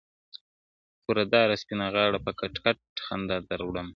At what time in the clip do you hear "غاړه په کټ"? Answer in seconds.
1.93-2.53